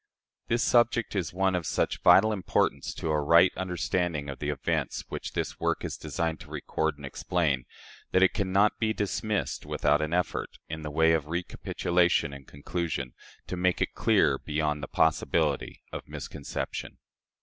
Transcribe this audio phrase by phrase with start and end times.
[0.47, 5.03] This subject is one of such vital importance to a right understanding of the events
[5.09, 7.65] which this work is designed to record and explain,
[8.11, 12.47] that it can not be dismissed without an effort in the way of recapitulation and
[12.47, 13.13] conclusion,
[13.45, 16.97] to make it clear beyond the possibility of misconception.